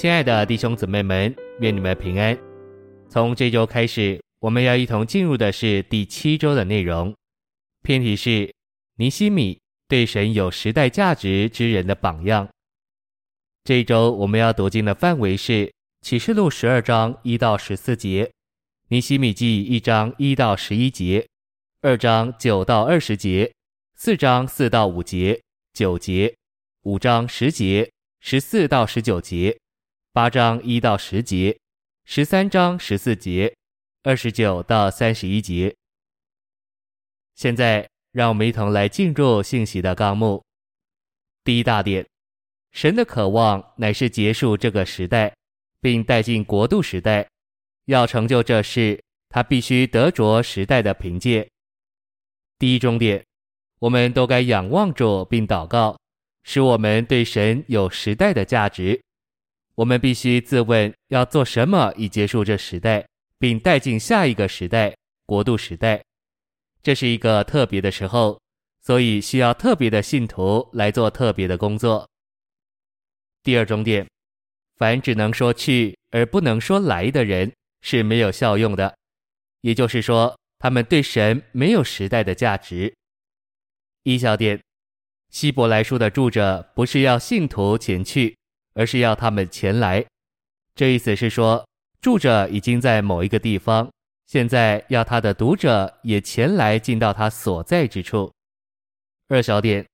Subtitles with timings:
[0.00, 2.34] 亲爱的弟兄姊妹们，愿你们平安。
[3.10, 7.14] 从这周开始，我们要一同进入的是第七周的内容。
[7.82, 8.50] 篇题是
[8.96, 12.48] 尼西米对神有时代价值之人的榜样。
[13.62, 15.70] 这一周我们要读经的范围是
[16.00, 18.32] 启示录十二章一到十四节，
[18.88, 21.28] 尼西米记一章一到十一节，
[21.82, 23.52] 二章九到二十节，
[23.96, 25.42] 四章四到五节，
[25.74, 26.34] 九节，
[26.84, 27.90] 五章十节。
[28.22, 29.58] 十四到十九节，
[30.20, 31.58] 八章一到十节，
[32.04, 33.56] 十三章十四节，
[34.02, 35.74] 二十九到三十一节。
[37.36, 40.44] 现在，让我们一同来进入信息的纲目。
[41.42, 42.06] 第一大点，
[42.72, 45.34] 神的渴望乃是结束这个时代，
[45.80, 47.26] 并带进国度时代。
[47.86, 51.48] 要成就这事，他必须得着时代的凭借。
[52.58, 53.24] 第一终点，
[53.78, 55.98] 我们都该仰望着并祷告。
[56.44, 59.00] 使我们对神有时代的价值，
[59.80, 66.04] 我们必须自问要做什么以结束这时代，并带进下一个时代——国度时代。
[66.82, 68.38] 这是一个特别的时候，
[68.82, 72.06] 所以需要特别的信徒来做特别的工作。
[73.42, 74.06] 第二重点，
[74.76, 78.94] 凡只能说去而不能说来的人是没有效用的，
[79.62, 82.94] 也就是说，他们对神没有时代的价值。
[84.02, 84.60] 一小点。
[85.30, 88.36] 希伯来书的著者不是要信徒前去，
[88.74, 90.04] 而是要他们前来。
[90.74, 91.66] 这意思是说，
[92.00, 93.90] 住者已经在某一个地方，
[94.26, 98.32] 现在要他的读者也前来进到他所在之处。
[99.28, 99.86] 二小点，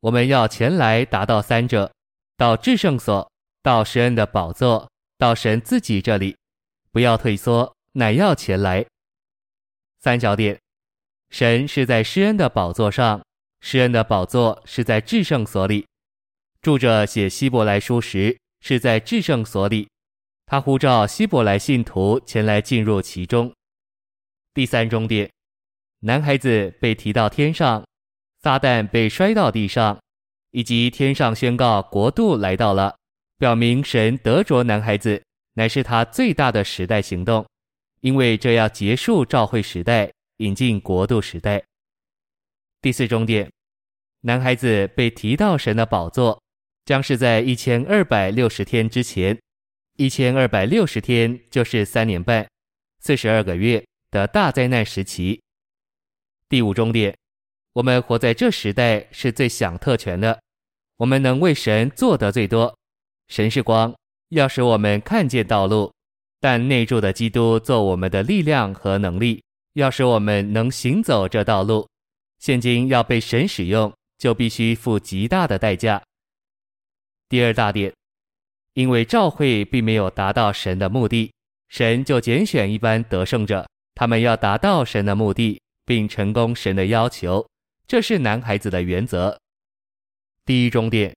[0.00, 1.92] 我们要前来达到三者：
[2.36, 3.30] 到至圣所，
[3.62, 6.36] 到施恩的宝座，到神自己这里，
[6.90, 8.84] 不要退缩，乃要前来。
[9.98, 10.58] 三小点，
[11.30, 13.20] 神是在施恩的宝座上。
[13.60, 15.86] 施恩的宝座是在至圣所里，
[16.66, 19.88] 著着写希伯来书时是在至圣所里，
[20.46, 23.54] 他呼召希伯来信徒前来进入其中。
[24.52, 25.30] 第三终点，
[26.00, 27.86] 男孩子被提到天上，
[28.42, 29.96] 撒旦被摔到地上，
[30.50, 32.96] 以及天上宣告国度来到了，
[33.38, 35.22] 表明神得着男孩子
[35.52, 37.46] 乃是他最大的时代行动，
[38.00, 41.62] 因为这要结束召会时代，引进国度时代。
[42.82, 43.48] 第四终点。
[44.22, 46.42] 男孩子被提到神的宝座，
[46.86, 49.38] 将是在一千二百六十天之前。
[49.98, 52.46] 一千二百六十天就是三年半，
[53.00, 55.40] 四十二个月的大灾难时期。
[56.48, 57.14] 第五终点，
[57.72, 60.40] 我们活在这时代是最享特权的，
[60.98, 62.74] 我们能为神做得最多。
[63.28, 63.92] 神是光，
[64.28, 65.92] 要使我们看见道路，
[66.40, 69.42] 但内住的基督做我们的力量和能力，
[69.72, 71.88] 要使我们能行走这道路。
[72.38, 73.92] 现今要被神使用。
[74.18, 76.02] 就必须付极大的代价。
[77.28, 77.92] 第二大点，
[78.74, 81.32] 因为召会并没有达到神的目的，
[81.68, 87.48] 神就拣选一般得胜者，他们要达到神的目的，并成功神的要求，
[87.88, 89.36] 这是男孩子的原则。
[90.44, 91.14] 第一终点，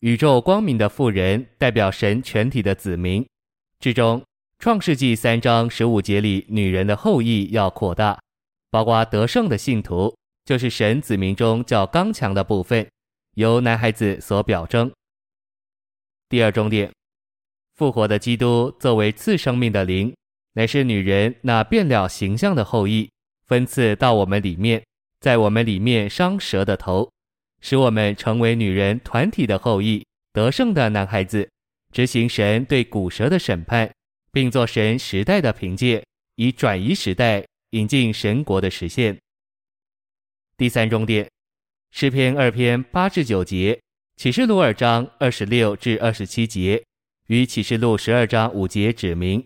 [0.00, 3.26] 宇宙光明的妇人代表神全体的子民
[3.80, 4.22] 之中，
[4.60, 8.20] 创世纪三章十五节里，女人的后裔要扩大，
[8.70, 10.14] 包括得胜的信徒。
[10.44, 12.84] 就是神子民中较刚强的部分，
[13.34, 14.90] 由男孩子所表征。
[16.32, 16.90] 第二重点，
[17.74, 20.16] 复活的基督作为赐生命的灵，
[20.54, 23.10] 乃是女人那变了形象的后裔，
[23.44, 24.82] 分赐到我们里面，
[25.20, 27.12] 在我们里面伤蛇的头，
[27.60, 31.46] 使我们成为女人团体的后裔，得胜的男孩子，
[31.92, 33.92] 执行神对古蛇的审判，
[34.32, 36.02] 并做神时代的凭借，
[36.36, 39.18] 以转移时代，引进神国的实现。
[40.56, 41.30] 第三重点，
[41.90, 43.78] 诗篇二篇八至九节，
[44.16, 46.84] 启示录二章二十六至二十七节，
[47.26, 49.44] 与启示录十二章五节指明，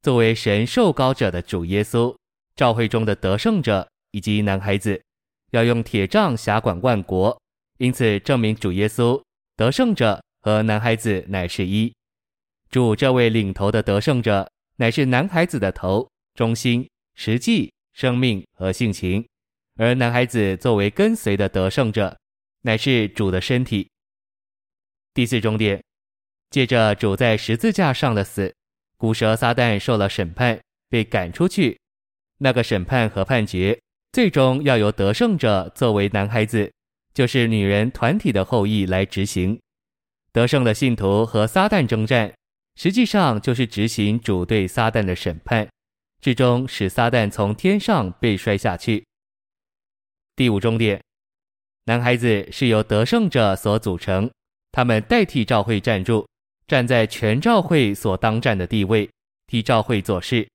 [0.00, 2.14] 作为神受膏者的主耶稣，
[2.54, 5.02] 召会中的得胜者以及男孩子，
[5.50, 7.36] 要用铁杖辖管万国，
[7.78, 9.20] 因此证明主耶稣
[9.56, 11.92] 得胜者和男孩子乃是一。
[12.70, 19.24] 主这位领头的得胜者，乃是男孩子的头、中心、实际、生命和性情。
[19.76, 22.16] 而男孩子作为跟随的得胜者，
[22.62, 23.88] 乃是主的身体。
[25.14, 25.82] 第四终点，
[26.50, 28.54] 借着主在十字架上的死，
[28.96, 31.78] 古蛇撒旦受了审判，被赶出去。
[32.38, 33.78] 那个审判和判决，
[34.12, 36.72] 最终要由得胜者作为男孩子，
[37.12, 39.60] 就是女人团体的后裔来执行。
[40.32, 42.32] 得胜的信徒和撒旦征战，
[42.76, 45.68] 实际上就是执行主对撒旦的审判，
[46.22, 49.04] 最终使撒旦从天上被摔下去。
[50.34, 51.02] 第五终点，
[51.84, 54.30] 男孩子是由得胜者所组成，
[54.72, 56.26] 他们代替召会站住，
[56.66, 59.08] 站在全召会所当站的地位，
[59.46, 60.48] 替召会做事。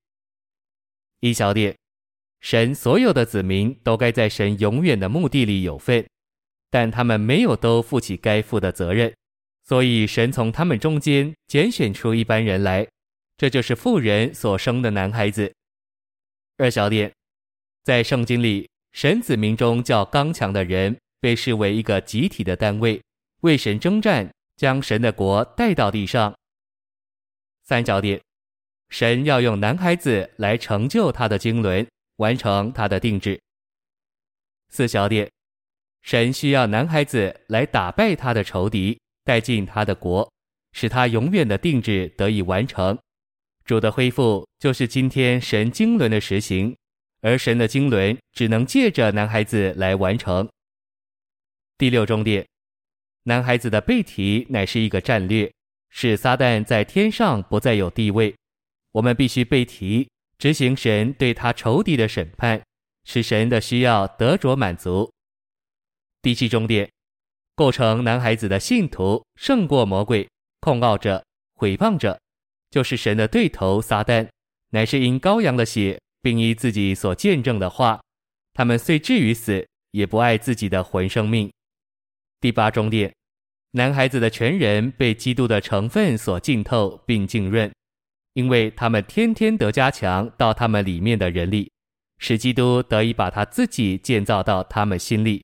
[1.20, 1.76] 一小点，
[2.42, 6.06] 神所有的子民都该在神永远的目的里有份，
[6.70, 9.14] 但他们没有都负起该负的责任，
[9.64, 12.88] 所以神从他们中间拣选出一般人来，
[13.38, 15.54] 这就是妇人所生的男孩子。
[16.58, 17.12] 二小点，
[17.84, 23.00] 在圣经里，神子民中较刚强的人被视为一个集体的单位，
[23.42, 26.36] 为神征战，将神的国带到地上。
[27.64, 28.22] 三小点。
[28.90, 31.86] 神要用男孩子来成就他的经纶，
[32.18, 33.38] 完成他的定制。
[34.70, 35.30] 四小点，
[36.02, 40.32] 神需要男孩子来打败他的仇敌，带进他的国，
[40.72, 42.98] 使他永远的定制得以完成。
[43.66, 46.74] 主的恢复就是今天神经纶的实行，
[47.20, 50.48] 而神的经纶只能借着男孩子来完成。
[51.78, 52.48] 第六重点，
[53.28, 55.52] 男孩子的被提乃是一个战略，
[55.90, 58.34] 使撒旦在天上不再有地位。
[58.94, 62.62] 我们必须被提，执行神对他仇敌的审判，
[63.04, 65.12] 使神的需要得着满足。
[66.22, 66.90] 第七重点，
[67.54, 70.26] 构成男孩子的信徒胜过魔鬼，
[70.62, 71.22] 控告者、
[71.56, 72.18] 毁谤者，
[72.70, 74.26] 就是神的对头撒旦，
[74.70, 78.02] 乃是因羔羊的血，并依自己所见证的话，
[78.54, 81.52] 他们虽至于死，也不爱自己的魂生命。
[82.40, 83.12] 第八重点，
[83.78, 87.72] 男孩子的全人被基督的成分所浸透并浸润。
[88.34, 91.72] 因为他们天天得加强到他们里面的人力，
[92.20, 95.44] 使基督得以把他自己建造到他们心里。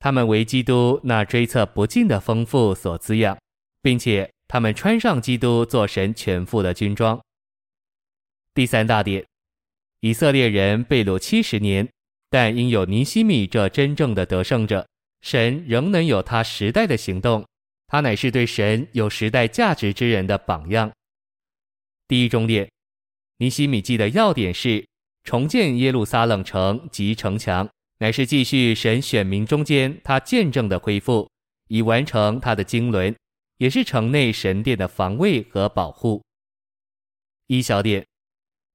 [0.00, 3.38] 他们为基督那追测不尽的丰富所滋养，
[3.80, 7.20] 并且他们穿上基督做神全副的军装。
[8.54, 9.24] 第三大点，
[10.00, 11.88] 以色列人被掳七十年，
[12.28, 14.88] 但因有尼西米这真正的得胜者，
[15.20, 17.44] 神仍能有他时代的行动。
[17.92, 20.90] 他乃是对神有时代价值之人的榜样。
[22.08, 22.66] 第一中点，
[23.36, 24.82] 尼希米记的要点是
[25.24, 27.68] 重建耶路撒冷城及城墙，
[27.98, 31.28] 乃是继续神选民中间他见证的恢复，
[31.68, 33.14] 以完成他的经纶，
[33.58, 36.22] 也是城内神殿的防卫和保护。
[37.48, 38.06] 一小点，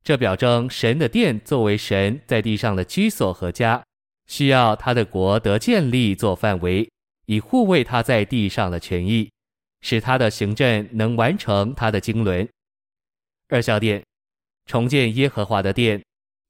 [0.03, 3.83] 这表征神的殿作为神在地上的居所和家，
[4.27, 6.87] 需要他的国得建立做范围，
[7.27, 9.29] 以护卫他在地上的权益，
[9.81, 12.47] 使他的行政能完成他的经纶。
[13.49, 14.01] 二小点，
[14.65, 16.01] 重建耶和华的殿，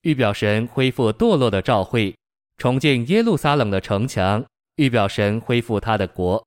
[0.01, 2.13] 预表神恢复堕落的召会；
[2.57, 4.45] 重建耶路撒冷的城墙，
[4.75, 6.45] 预表神恢复他的国。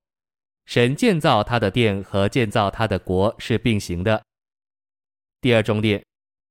[0.64, 4.22] 神建造他的殿和建造他的国是并行的。
[5.40, 6.00] 第二重点，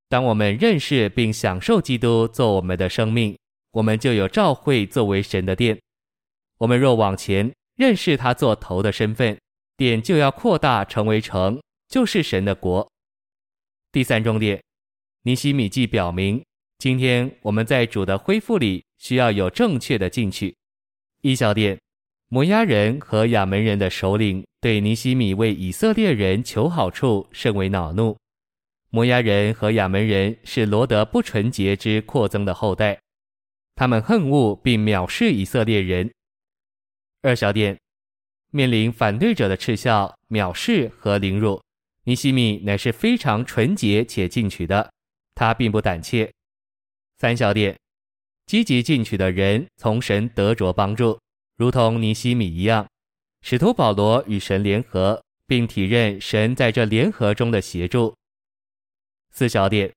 [0.09, 3.37] 当我们认识并享受基督做我们的生命，
[3.71, 5.79] 我们就有召会作为神的殿。
[6.57, 7.49] 我们若往前
[7.79, 9.39] 认识他做头的身份，
[9.77, 12.85] 点就要扩大成为城，就是神的国。
[13.93, 14.61] 第三重点，
[15.23, 16.43] 尼西米记表明，
[16.77, 20.53] 今天我们在主的恢复里需要有正确的进取。
[21.21, 21.79] 一小点，
[22.27, 28.17] 摩押人和亚扪人的首领对尼西米为以色列人求好处甚为恼怒。
[28.89, 32.99] 摩押人和亚扪人是罗得不纯洁之扩增的后代，
[33.75, 36.11] 他们恨恶并藐视以色列人。
[37.21, 37.77] 二小点，
[38.51, 41.61] 面临反对者的嗤笑、藐视和凌辱。
[42.06, 44.90] 尼希米乃是非常纯洁且进取的，
[45.35, 46.31] 他并不胆怯。
[47.18, 47.78] 三小点，
[48.45, 51.19] 积极进取的人从神得着帮助，
[51.57, 52.88] 如同尼希米一样。
[53.42, 58.16] 使徒保罗与神联合，并体认神在这联合中的协助。
[59.31, 59.92] 四小点，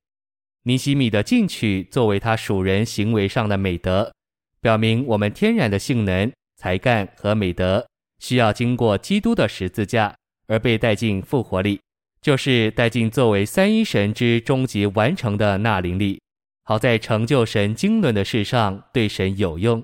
[0.64, 4.12] 尼希米的进取作为他属人行为上的美德，
[4.60, 6.30] 表明我们天然的性能、
[6.62, 7.84] 才干和美德
[8.20, 10.14] 需要经过基督的十字架
[10.46, 11.80] 而被带进复活里。
[12.20, 16.22] 就是带进作为三一神之终极完成的那灵里，
[16.62, 19.82] 好在成就神经纶的事上对神有用。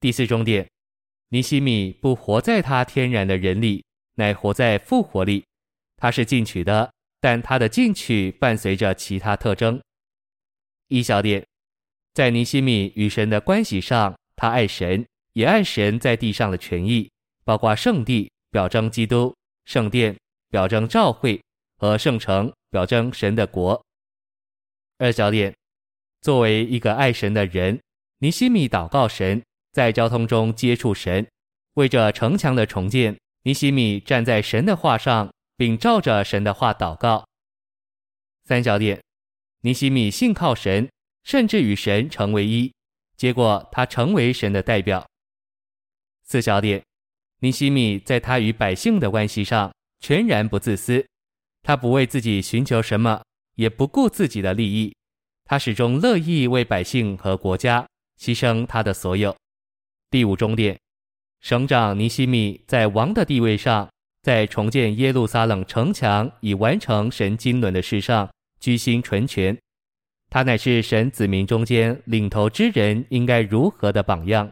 [0.00, 0.68] 第四重点，
[1.28, 3.84] 尼西米不活在他天然的人里，
[4.16, 5.44] 乃活在复活里。
[5.96, 9.80] 他是进取的，但他的进取伴随着其他特征。
[10.88, 11.46] 一小点，
[12.12, 17.08] 在尼西米与神的关系上，他爱神，也爱神在地上的权益，
[17.44, 19.32] 包括圣地，表征基督，
[19.66, 20.16] 圣殿。
[20.50, 21.42] 表征召会
[21.78, 23.84] 和圣城，表征神的国。
[24.98, 25.52] 二小点，
[26.20, 27.80] 作为一个爱神的人，
[28.20, 31.26] 尼西米祷告神，在交通中接触神，
[31.72, 37.26] 为着城墙的重建，尼西米站在神的话上，并照着神的话祷告。
[38.44, 39.02] 三小点，
[39.62, 40.88] 尼西米信靠神，
[41.24, 42.72] 甚至与神成为一，
[43.16, 45.04] 结果他成为神的代表。
[46.24, 46.82] 四小点，
[47.40, 49.72] 尼西米在他与百姓的关系上。
[50.00, 51.02] 全然不自私，
[51.62, 53.22] 他不为自己寻求什么，
[53.54, 54.94] 也不顾自己的利益，
[55.46, 57.88] 他始终乐意为百姓和国家
[58.20, 59.34] 牺牲他的所有。
[60.10, 60.78] 第五终点，
[61.40, 63.88] 省长尼西米在王的地位上，
[64.20, 69.56] 在重建耶路撒冷城墙以完成神经纶的事上居心纯全。
[70.28, 74.50] 他乃是神子民中间领头之人应该如何的榜样。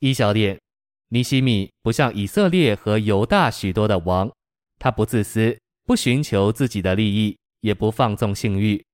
[0.00, 0.58] 一小点，
[1.08, 4.30] 尼西米不像以色列和犹大许多的王，
[4.78, 8.84] 他不自私，不寻求自己的利益，也不放纵性欲。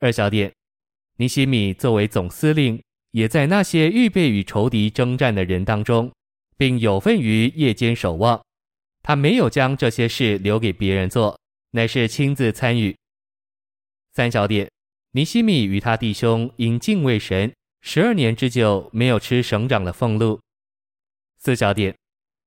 [0.00, 0.52] 二小点，
[1.16, 2.82] 尼西米作为总司令，
[3.12, 6.12] 也在那些预备与仇敌征战的人当中，
[6.56, 8.42] 并有份于夜间守望。
[9.02, 11.38] 他没有将这些事留给别人做，
[11.70, 12.94] 乃是亲自参与。
[14.12, 14.70] 三小点，
[15.12, 17.54] 尼西米与他弟兄因敬畏神，
[17.86, 20.40] 十二年之久没有吃省长的俸禄。
[21.36, 21.94] 四小点，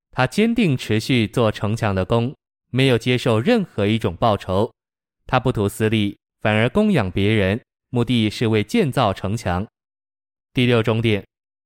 [0.09, 2.35] 他坚定持续做城墙的工，
[2.71, 4.73] 没有接受任何一种报酬。
[5.27, 9.65] 他不图私利，反而供养别人，目的是为建造城墙。
[10.53, 11.23] 第六重点，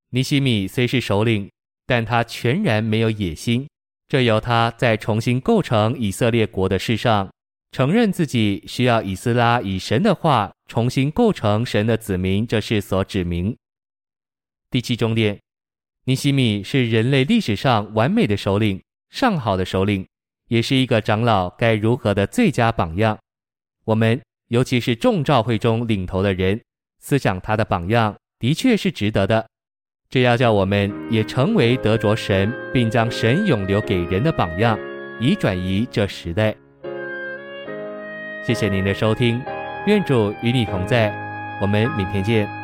[0.10, 1.50] 尼西米虽是首领，
[1.88, 3.66] 但他全然没有野心。
[4.10, 7.32] 这由他在重新构成以色列国的事上。
[7.72, 13.56] 承认自己需要以斯拉以神的话重新构成神的子民，这是所指明。
[14.72, 15.38] 第七重点，
[16.06, 20.08] 尼西米是人类历史上完美的首领，上好的首领，
[20.48, 23.20] 也是一个长老该如何的最佳榜样。
[23.84, 26.62] 我们尤其是众召会中领头的人，
[27.00, 29.46] 思想他的榜样，的确是值得的。
[30.10, 34.80] 这要叫我们也成为得着神，并将神永留给人的榜样，
[35.20, 36.56] 以转移这时代。
[38.48, 39.42] 谢谢您的收听，
[39.86, 41.12] 愿主与你同在，
[41.62, 42.61] 我们明天见。